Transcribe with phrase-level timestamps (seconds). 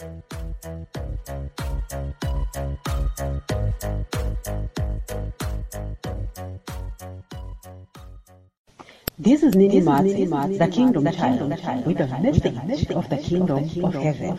[0.00, 0.08] This
[9.42, 10.14] is Nini Mats,
[10.56, 11.50] the Kingdom Child,
[11.84, 14.38] with a message of the Kingdom of Heaven.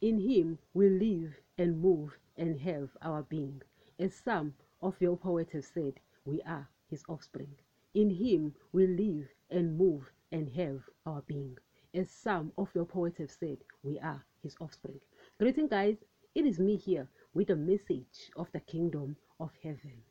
[0.00, 3.60] In him we live and move and have our being.
[3.98, 5.94] As some of your poets have said,
[6.24, 7.56] we are his offspring.
[7.94, 11.58] In him we live and move and have our being.
[11.94, 15.00] As some of your poets have said, we are his offspring.
[15.40, 15.96] Greeting, guys.
[16.34, 20.02] It is me here with a message of the kingdom of heaven.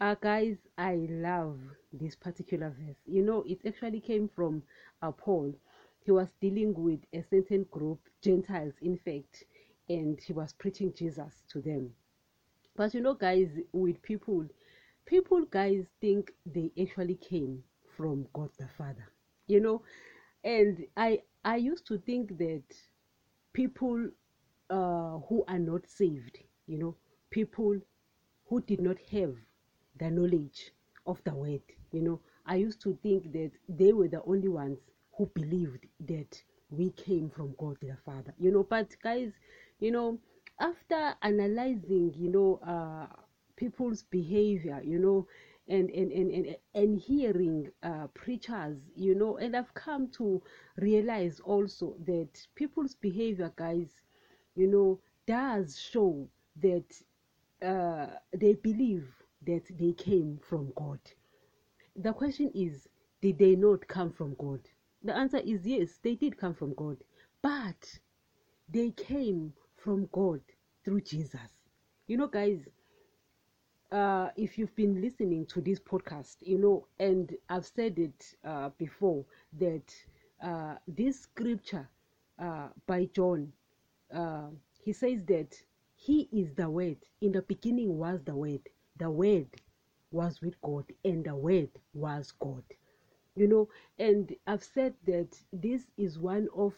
[0.00, 1.58] Uh, guys, I love
[1.92, 2.96] this particular verse.
[3.04, 4.62] You know, it actually came from
[5.02, 5.52] uh, Paul.
[6.06, 9.44] He was dealing with a certain group, Gentiles, in fact,
[9.90, 11.90] and he was preaching Jesus to them.
[12.76, 14.46] But you know, guys, with people,
[15.04, 17.62] people, guys, think they actually came
[17.94, 19.06] from God the Father.
[19.48, 19.82] You know,
[20.44, 22.64] and I I used to think that
[23.52, 24.10] people
[24.70, 26.96] uh, who are not saved, you know,
[27.30, 27.78] people
[28.48, 29.34] who did not have
[29.98, 30.72] the knowledge
[31.06, 31.62] of the word.
[31.92, 34.78] You know, I used to think that they were the only ones
[35.16, 38.34] who believed that we came from God the Father.
[38.38, 39.32] You know, but guys,
[39.80, 40.18] you know,
[40.60, 43.06] after analyzing, you know, uh,
[43.56, 45.26] people's behavior, you know,
[45.68, 50.42] and and and and, and hearing uh, preachers, you know, and I've come to
[50.76, 54.00] realize also that people's behavior, guys,
[54.54, 56.28] you know, does show
[56.60, 56.84] that
[57.64, 59.08] uh, they believe
[59.46, 61.00] that they came from God.
[61.96, 62.88] The question is,
[63.20, 64.60] did they not come from God?
[65.02, 66.98] The answer is yes, they did come from God,
[67.42, 67.98] but
[68.68, 70.40] they came from God
[70.84, 71.50] through Jesus.
[72.06, 72.68] You know, guys,
[73.92, 78.70] uh, if you've been listening to this podcast, you know, and I've said it uh,
[78.78, 79.24] before
[79.58, 79.94] that
[80.42, 81.88] uh, this scripture
[82.38, 83.52] uh, by John,
[84.14, 84.48] uh,
[84.82, 85.54] he says that
[85.94, 86.96] he is the Word.
[87.20, 88.62] In the beginning was the Word.
[88.98, 89.48] The Word
[90.10, 92.64] was with God, and the Word was God.
[93.36, 96.72] You know, and I've said that this is one of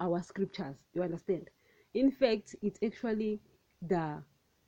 [0.00, 0.76] our scriptures.
[0.94, 1.48] You understand?
[1.94, 3.40] In fact, it's actually
[3.82, 4.22] the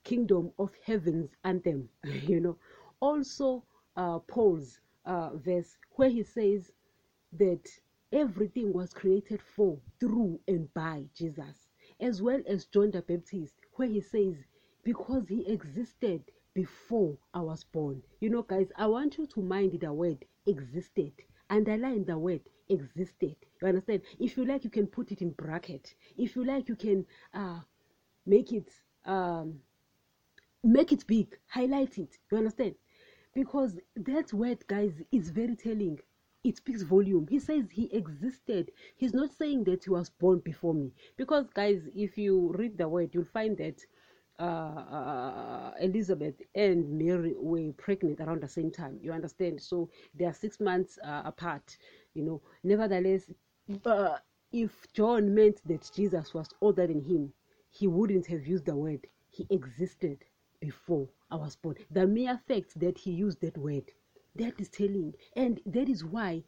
[0.05, 2.57] kingdom of heaven's anthem you know.
[3.01, 3.65] Also
[3.97, 6.71] uh, paul's uh, verse where he says
[7.33, 7.67] that
[8.13, 11.69] everything was created for through and by jesus
[12.01, 14.35] as well as john the baptist where he says
[14.85, 16.23] because he existed
[16.55, 18.03] before i was born.
[18.21, 21.13] You know guys i want you to mind the word existed
[21.51, 23.37] underline the word existed.
[23.61, 24.03] You understand?
[24.19, 25.95] If you like you can put it in bracket.
[26.17, 27.61] If you like you can uh
[28.25, 28.71] make it
[29.05, 29.59] um
[30.63, 32.75] make it big highlight it you understand?
[33.35, 35.99] Because that word guys is very telling.
[36.43, 37.27] It speaks volume.
[37.29, 38.71] He says he existed.
[38.97, 40.93] He's not saying that he was born before me.
[41.17, 43.81] Because guys if you read the word you'll find that
[44.39, 48.99] uh, uh, elizabeth and mary were pregnant around the same time.
[49.03, 49.61] You understand?
[49.61, 51.77] So they are six months uh, apart
[52.15, 52.41] you know.
[52.65, 53.31] Nevertheless
[53.85, 54.17] uh,
[54.53, 57.33] if john meant that jesus was older than him
[57.71, 59.07] he wouldn't have used the word.
[59.29, 60.25] He existed
[60.61, 61.77] before I was born.
[61.91, 63.91] The mere fact that he used that word,
[64.37, 65.15] that is telling.
[65.37, 66.45] And that is why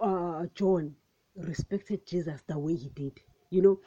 [0.00, 0.96] uh, John
[1.36, 3.20] respected Jesus the way he did.
[3.50, 3.80] You know,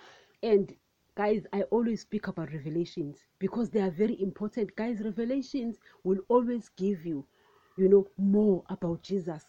[0.43, 0.73] and
[1.15, 4.75] guys, I always speak about revelations because they are very important.
[4.75, 7.25] Guys, revelations will always give you
[7.77, 9.45] you know more about jesus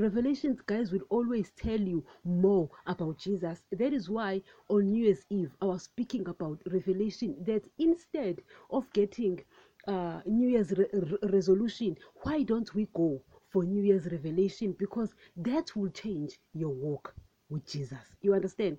[0.00, 5.26] revelations guys will always tell you more about jesus that is why on new year's
[5.28, 9.38] eve i was speaking about revelation that instead of getting
[9.86, 14.74] uh, new year's re- re- resolution why don't we go for new year's revelation?
[14.78, 17.14] Because that will change your walk
[17.48, 18.16] with jesus.
[18.20, 18.78] You understand?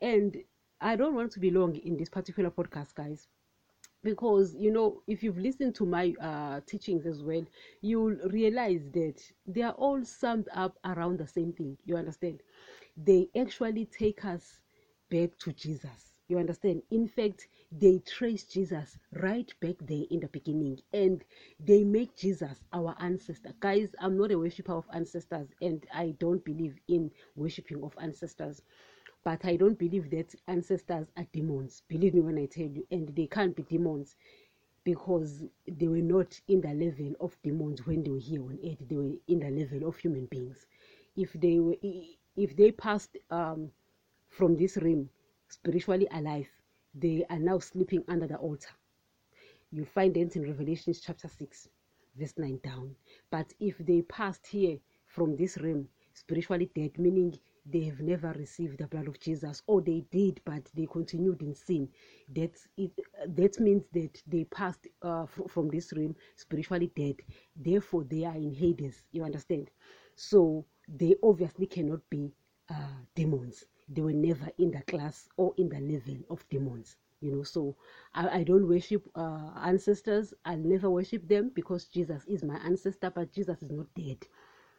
[0.00, 0.36] And
[0.80, 3.28] i don't want to be long in this particular podcast guys
[4.02, 7.44] because you know if you've listened to my uh, teachings as well
[7.80, 11.76] you'll realize that they are all summed up around the same thing.
[11.84, 12.42] You understand?
[12.96, 14.58] They actually take us
[15.10, 16.14] back to jesus.
[16.28, 16.82] You understand?
[16.90, 17.48] In fact
[17.78, 21.24] they trace jesus right back there in the beginning and
[21.60, 26.44] they make jesus our ancestor guys i'm not a worshiper of ancestors and i don't
[26.44, 28.62] believe in worshipping of ancestors
[29.24, 31.82] but I don't believe that ancestors are demons.
[31.88, 34.16] Believe me when I tell you, and they can't be demons
[34.84, 38.78] because they were not in the level of demons when they were here on earth.
[38.88, 40.66] They were in the level of human beings.
[41.16, 41.76] If they were,
[42.36, 43.70] if they passed um,
[44.28, 45.08] from this realm
[45.48, 46.48] spiritually alive,
[46.94, 48.70] they are now sleeping under the altar.
[49.70, 51.68] You find that in Revelation chapter six,
[52.16, 52.94] verse nine down.
[53.30, 58.78] But if they passed here from this realm spiritually dead, meaning they have never received
[58.78, 61.88] the blood of Jesus, or they did but they continued in sin.
[62.34, 62.90] That's it.
[63.28, 67.16] That means that they passed uh, from this realm spiritually dead.
[67.56, 69.02] Therefore, they are in Hades.
[69.12, 69.70] You understand?
[70.16, 72.32] So they obviously cannot be
[72.68, 72.74] uh,
[73.14, 73.64] demons.
[73.88, 77.42] They were never in the class or in the level of demons you know.
[77.42, 77.76] So
[78.14, 80.34] i, I don't worship uh, ancestors.
[80.44, 84.26] I'll never worship them because jesus is my ancestor but jesus is not dead.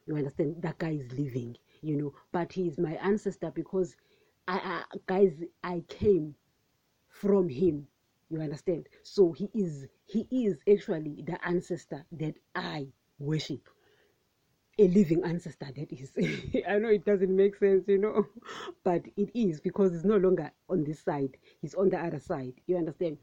[0.05, 0.61] You understand?
[0.61, 2.13] That guy is living you know.
[2.31, 3.95] But he is my ancestor because
[4.47, 5.33] i, I guys
[5.63, 6.35] i came
[7.09, 7.87] from him.
[8.29, 8.87] You understand?
[9.03, 12.87] So he is he is actually the ancestor that i
[13.19, 13.69] worship
[14.79, 16.11] a living ancestor that is.
[16.67, 18.25] I know it doesn't make sense you know
[18.83, 21.37] but it is because it's no longer on this side.
[21.61, 23.17] He's on the other side you understand?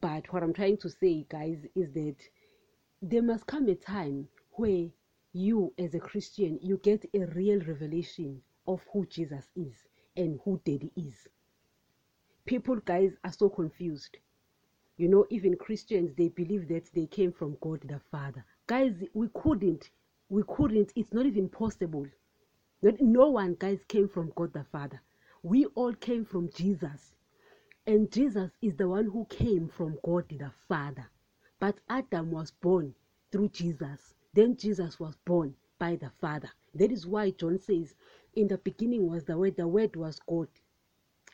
[0.00, 2.16] But what i'm trying to say guys is that
[3.00, 4.88] there must come a time where
[5.32, 10.60] you as a christian you get a real revelation of who jesus is and who
[10.64, 11.28] daddy is.
[12.44, 14.18] People guys are so confused.
[14.98, 18.44] You know even christians they believe that they came from god the father.
[18.66, 19.88] Guys we couldn't
[20.30, 20.92] we couldn't.
[20.96, 22.06] It's not even possible.
[22.82, 25.02] That no one guys came from god the father.
[25.42, 27.14] We all came from jesus.
[27.86, 31.08] And jesus is the one who came from god the father.
[31.60, 32.94] But adam was born
[33.32, 34.14] through jesus.
[34.34, 36.50] Then jesus was born by the father.
[36.74, 37.94] That is why john says
[38.34, 39.56] in the beginning was the word.
[39.56, 40.48] The word was god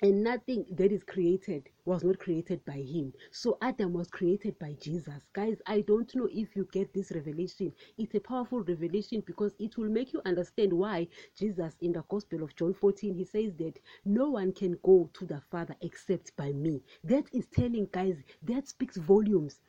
[0.03, 3.13] and nothing that is created was not created by him.
[3.31, 5.23] So adam was created by jesus.
[5.33, 7.73] Guys i don't know if you get this revelation.
[7.99, 11.09] It's a powerful revelation because it will make you understand why
[11.39, 15.27] jesus in the gospel of john 14 he says that no one can go to
[15.27, 16.83] the father except by me.
[17.05, 19.61] That is telling guys that speaks volumes.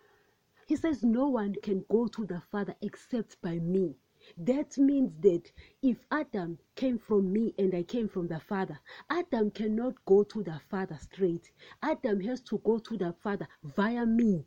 [0.68, 3.96] He says no one can go to the father except by me
[4.38, 5.52] that means that
[5.82, 8.80] if Adam came from me and I came from the Father,
[9.10, 11.52] Adam cannot go to the Father straight.
[11.82, 14.46] Adam has to go to the Father via me.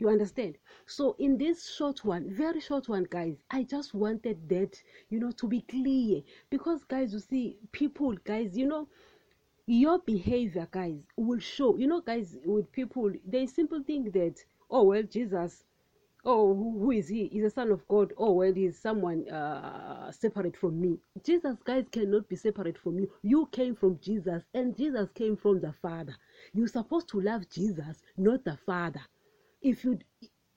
[0.00, 0.58] You understand?
[0.86, 5.32] So, in this short one, very short one, guys, I just wanted that, you know,
[5.32, 6.22] to be clear.
[6.50, 8.88] Because, guys, you see, people, guys, you know,
[9.66, 11.76] your behavior, guys, will show.
[11.76, 14.36] You know, guys, with people, they simply think that,
[14.70, 15.64] oh, well, Jesus
[16.28, 17.28] oh who is he?
[17.28, 18.12] He's a son of god.
[18.18, 20.98] Oh well he's someone uh, separate from me.
[21.24, 23.10] Jesus guys cannot be separate from you.
[23.22, 26.16] You came from jesus and jesus came from the father.
[26.54, 29.02] You're supposed to love jesus not the father.
[29.62, 29.98] If you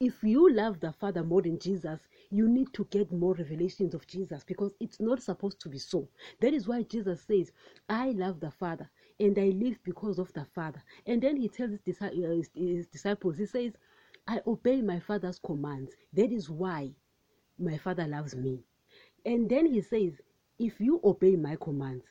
[0.01, 2.01] if you love the father more than jesus
[2.31, 6.09] you need to get more revelations of jesus because it's not supposed to be so.
[6.41, 7.51] That is why jesus says
[7.89, 8.89] i love the father
[9.19, 10.83] and i live because of the father.
[11.07, 12.09] And then he tells his, uh,
[12.55, 13.73] his disciples he says
[14.27, 15.91] I obey my father's commands.
[16.13, 16.91] That is why
[17.59, 18.59] my father loves me.
[19.25, 20.13] And then he says,
[20.59, 22.05] if you obey my commands,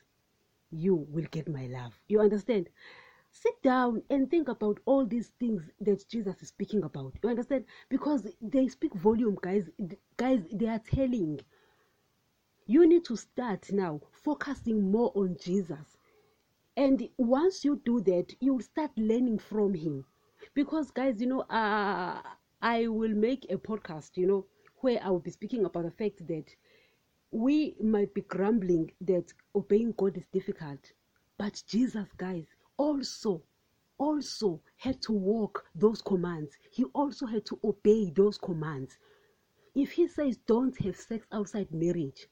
[0.71, 1.93] you will get my love.
[2.07, 2.69] You understand?
[3.31, 7.13] Sit down and think about all these things that Jesus is speaking about.
[7.23, 7.65] You understand?
[7.89, 9.69] Because they speak volume, guys.
[10.17, 11.39] Guys, they are telling.
[12.67, 15.97] You need to start now focusing more on Jesus.
[16.75, 20.05] And once you do that, you'll start learning from him
[20.53, 22.21] because guys you know uh,
[22.61, 24.45] i will make a podcast you know
[24.81, 26.45] where i will be speaking about the fact that
[27.31, 30.91] we might be grumbling that obeying god is difficult.
[31.37, 32.45] But jesus guys
[32.77, 33.41] also
[33.97, 36.57] also had to walk those commands.
[36.71, 38.97] He also had to obey those commands.
[39.75, 42.27] If he says don't have sex outside marriage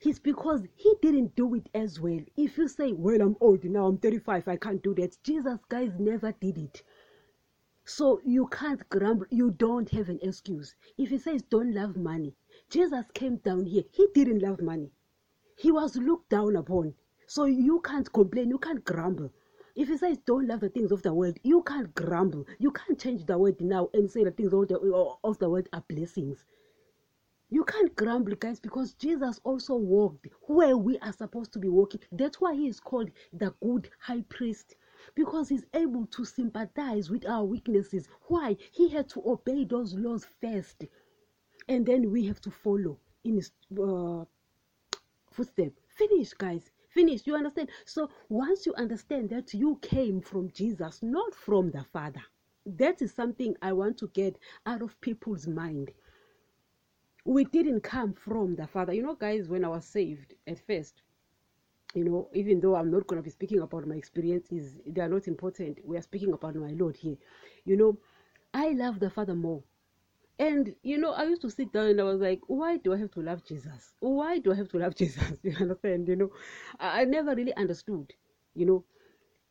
[0.00, 2.20] it's because he didn't do it as well.
[2.36, 5.92] If you say well i'm old now i'm 35 i can't do that jesus guys
[5.98, 6.82] never did it
[7.84, 9.26] so you can't grumble.
[9.30, 10.74] You don't have an excuse.
[10.98, 12.34] If he says don't love money,
[12.68, 13.84] Jesus came down here.
[13.90, 14.90] He didn't love money.
[15.56, 16.94] He was looked down upon.
[17.26, 18.50] So you can't complain.
[18.50, 19.32] You can't grumble.
[19.76, 22.46] If he says don't love the things of the world, you can't grumble.
[22.58, 24.78] You can't change the word now and say the things of the,
[25.24, 26.44] of the world are blessings.
[27.52, 32.00] You can't grumble, guys, because Jesus also walked where we are supposed to be walking.
[32.12, 34.76] That's why he is called the good high priest
[35.14, 38.08] because he's able to sympathize with our weaknesses.
[38.28, 38.56] Why?
[38.72, 40.84] He had to obey those laws first,
[41.68, 43.50] and then we have to follow in his
[43.82, 44.24] uh,
[45.30, 45.80] footsteps.
[45.96, 46.70] Finish, guys.
[46.88, 47.26] Finish.
[47.26, 47.70] You understand?
[47.84, 52.22] So once you understand that you came from Jesus, not from the Father,
[52.66, 55.92] that is something I want to get out of people's mind.
[57.24, 58.92] We didn't come from the Father.
[58.92, 61.02] You know, guys, when I was saved at first,
[61.94, 65.08] you know, even though I'm not going to be speaking about my experiences, they are
[65.08, 65.78] not important.
[65.84, 67.16] We are speaking about my Lord here.
[67.64, 67.98] You know,
[68.54, 69.62] I love the Father more.
[70.38, 72.96] And you know, I used to sit down and I was like, why do I
[72.98, 73.92] have to love Jesus?
[74.00, 75.32] Why do I have to love Jesus?
[75.42, 76.08] You understand?
[76.08, 76.30] You know,
[76.78, 78.12] I, I never really understood,
[78.54, 78.84] you know.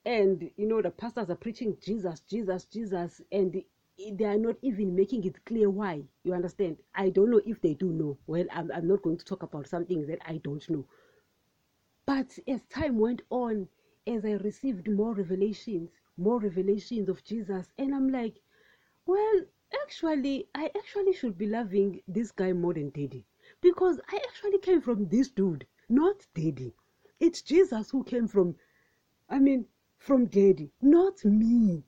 [0.05, 3.61] And you know, the pastors are preaching Jesus, Jesus, Jesus, and
[4.13, 6.03] they are not even making it clear why.
[6.23, 6.77] You understand?
[6.95, 8.17] I don't know if they do know.
[8.27, 10.85] Well, I'm, I'm not going to talk about something that I don't know.
[12.09, 13.67] But as time went on,
[14.07, 18.41] as I received more revelations, more revelations of Jesus, and I'm like,
[19.05, 19.45] well,
[19.83, 23.27] actually, I actually should be loving this guy more than Daddy.
[23.61, 26.73] Because I actually came from this dude, not Daddy.
[27.19, 28.55] It's Jesus who came from,
[29.29, 29.67] I mean,
[29.99, 31.83] from Daddy, not me.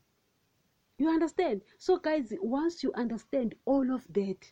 [1.00, 1.64] You understand?
[1.80, 4.52] So, guys, once you understand all of that,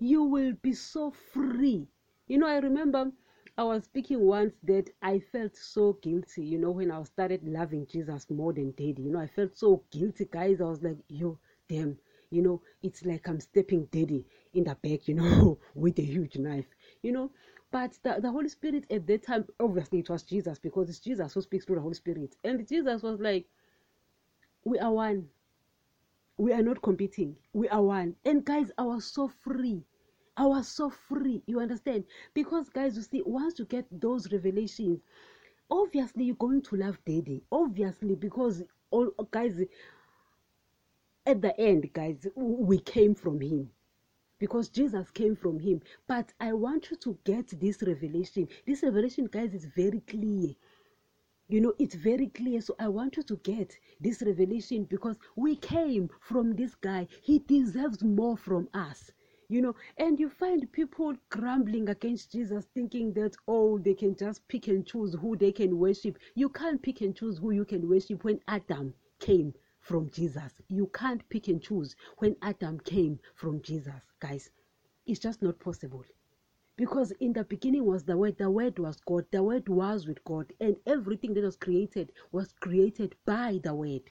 [0.00, 1.86] you will be so free.
[2.26, 3.12] You know, I remember
[3.56, 7.86] I was speaking once that I felt so guilty, you know, when I started loving
[7.86, 9.02] Jesus more than Daddy.
[9.02, 10.60] You know, I felt so guilty, guys.
[10.60, 11.98] I was like, yo, damn,
[12.30, 16.36] you know, it's like I'm stepping Daddy in the back, you know, with a huge
[16.36, 16.66] knife,
[17.02, 17.30] you know.
[17.70, 21.32] But the, the Holy Spirit at that time, obviously, it was Jesus because it's Jesus
[21.34, 22.34] who speaks through the Holy Spirit.
[22.44, 23.46] And Jesus was like,
[24.64, 25.28] we are one
[26.36, 29.84] we are not competing we are one and guys i was so free
[30.36, 35.00] i was so free you understand because guys you see once you get those revelations
[35.70, 39.60] obviously you're going to love daddy obviously because all guys
[41.26, 43.70] at the end guys we came from him
[44.38, 49.26] because jesus came from him but i want you to get this revelation this revelation
[49.26, 50.54] guys is very clear
[51.48, 52.60] you know, it's very clear.
[52.60, 57.06] So I want you to get this revelation because we came from this guy.
[57.22, 59.10] He deserves more from us.
[59.48, 64.46] You know, and you find people grumbling against Jesus, thinking that, oh, they can just
[64.48, 66.18] pick and choose who they can worship.
[66.34, 70.52] You can't pick and choose who you can worship when Adam came from Jesus.
[70.68, 74.50] You can't pick and choose when Adam came from Jesus, guys.
[75.06, 76.04] It's just not possible
[76.76, 80.22] because in the beginning was the word the word was god the word was with
[80.24, 84.02] god and everything that was created was created by the word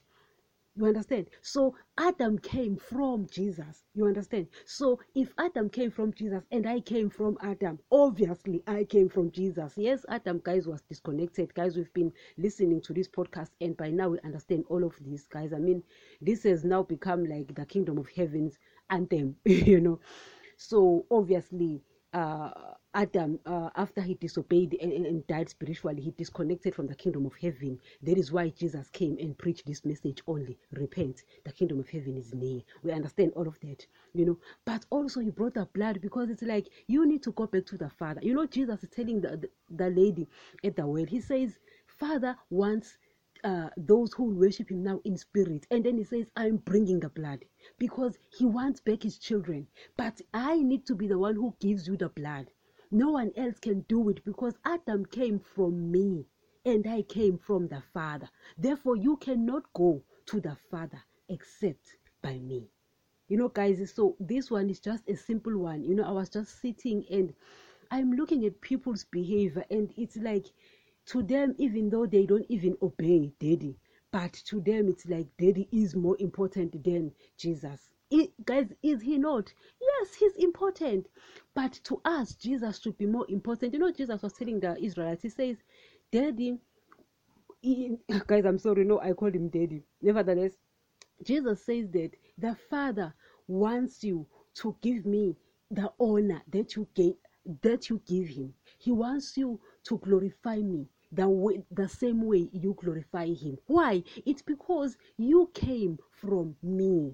[0.76, 1.28] you understand?
[1.42, 3.84] So adam came from jesus.
[3.94, 4.48] You understand?
[4.66, 9.32] So if adam came from jesus and i came from adam obviously i came from
[9.32, 9.74] jesus.
[9.78, 11.54] Yes adam guys was disconnected.
[11.54, 15.28] Guys we've been listening to this podcast and by now we understand all of this
[15.28, 15.54] guys.
[15.54, 15.84] I mean
[16.22, 18.58] this has now become like the kingdom of heavens
[18.90, 20.00] anthem you know?
[20.58, 22.52] So obviously uh,
[22.96, 27.34] Adam, uh, after he disobeyed and, and, died spiritually, he disconnected from the kingdom of
[27.36, 27.80] heaven.
[28.04, 32.18] That is why Jesus came and preached this message only repent, the kingdom of heaven
[32.18, 32.62] is near.
[32.84, 34.38] We understand all of that, you know.
[34.66, 37.78] But also, he brought the blood because it's like you need to go back to
[37.78, 38.20] the Father.
[38.24, 40.28] You know, Jesus is telling the, the, the lady
[40.64, 41.58] at the well, he says,
[41.88, 42.98] Father wants
[43.44, 45.66] uh, those who worship him now in spirit.
[45.72, 47.46] And then he says, I'm bringing the blood
[47.80, 49.68] because he wants back his children.
[49.98, 52.48] But I need to be the one who gives you the blood.
[52.94, 56.28] No one else can do it because Adam came from me
[56.64, 58.30] and I came from the Father.
[58.56, 62.70] Therefore, you cannot go to the Father except by me.
[63.28, 65.84] You know, guys, so this one is just a simple one.
[65.84, 67.34] You know, I was just sitting and
[67.90, 70.46] I'm looking at people's behavior, and it's like
[71.08, 73.76] to them, even though they don't even obey daddy,
[74.12, 77.90] but to them it's like daddy is more important than Jesus.
[78.46, 79.52] Guys, is he not?
[79.82, 81.08] Yes, he's important.
[81.54, 83.74] But to us, Jesus should be more important.
[83.74, 85.58] You know, Jesus was telling the Israelites, he says,
[86.12, 86.58] Daddy,
[88.28, 89.84] guys, I'm sorry, no, I called him Daddy.
[90.02, 90.54] Nevertheless,
[91.24, 93.14] Jesus says that the Father
[93.48, 95.36] wants you to give me
[95.72, 97.16] the honor that you gave
[97.62, 98.54] that you give him.
[98.78, 104.04] He wants you to glorify me the way the same way you glorify him why
[104.26, 107.14] it's because you came from me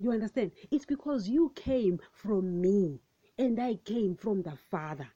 [0.00, 0.52] you understand?
[0.70, 3.00] It's because you came from me
[3.38, 5.08] and i came from the father.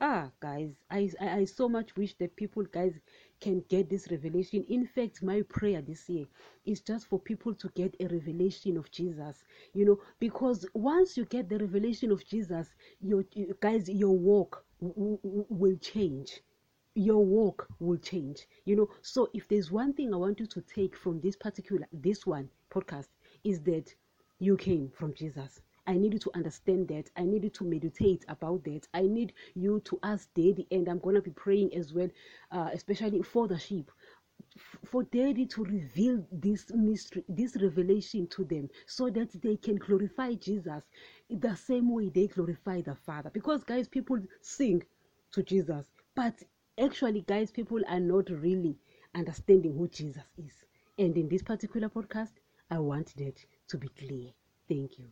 [0.00, 2.98] Ah guys I, I i so much wish that people guys
[3.40, 4.64] can get this revelation.
[4.68, 6.26] In fact my prayer this year
[6.64, 11.24] is just for people to get a revelation of jesus you know because once you
[11.24, 12.68] get the revelation of jesus
[13.00, 13.24] your
[13.60, 16.40] guys your walk will change.
[16.94, 18.88] Your walk will change you know.
[19.02, 22.48] So if there's one thing i want you to take from this particular this one
[22.70, 23.08] podcast
[23.44, 23.94] is that
[24.42, 27.10] you came from jesus I need you to understand that.
[27.16, 28.86] I need you to meditate about that.
[28.94, 32.08] I need you to ask Daddy, and I'm going to be praying as well,
[32.52, 33.90] uh, especially for the sheep,
[34.84, 40.34] for Daddy to reveal this mystery, this revelation to them, so that they can glorify
[40.34, 40.84] Jesus
[41.28, 43.30] the same way they glorify the Father.
[43.30, 44.84] Because, guys, people sing
[45.32, 46.34] to Jesus, but
[46.78, 48.76] actually, guys, people are not really
[49.16, 50.52] understanding who Jesus is.
[50.96, 52.34] And in this particular podcast,
[52.70, 54.28] I want that to be clear.
[54.68, 55.06] Thank you.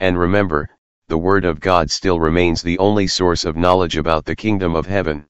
[0.00, 0.68] And remember,
[1.06, 4.86] the Word of God still remains the only source of knowledge about the kingdom of
[4.86, 5.24] heaven.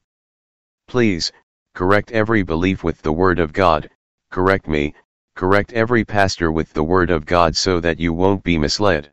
[0.89, 1.31] Please,
[1.75, 3.91] correct every belief with the Word of God,
[4.31, 4.95] correct me,
[5.37, 9.13] correct every pastor with the Word of God so that you won't be misled.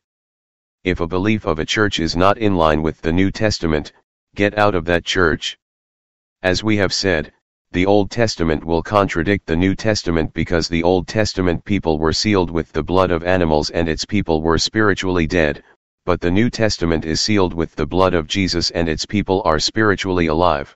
[0.85, 3.91] If a belief of a church is not in line with the New Testament,
[4.35, 5.59] get out of that church.
[6.41, 7.33] As we have said,
[7.71, 12.49] the Old Testament will contradict the New Testament because the Old Testament people were sealed
[12.49, 15.63] with the blood of animals and its people were spiritually dead,
[16.03, 19.59] but the New Testament is sealed with the blood of Jesus and its people are
[19.59, 20.75] spiritually alive.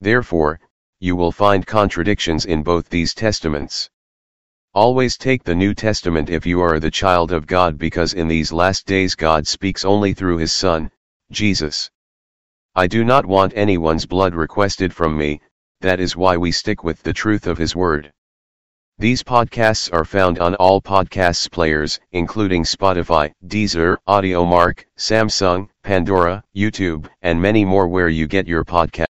[0.00, 0.58] Therefore,
[0.98, 3.90] you will find contradictions in both these testaments.
[4.72, 8.50] Always take the New Testament if you are the child of God because in these
[8.50, 10.90] last days God speaks only through his Son,
[11.30, 11.90] Jesus.
[12.74, 15.42] I do not want anyone's blood requested from me,
[15.80, 18.12] that is why we stick with the truth of his word.
[19.00, 27.08] These podcasts are found on all podcasts players, including Spotify, Deezer, Audiomack, Samsung, Pandora, YouTube,
[27.22, 29.08] and many more where you get your podcast.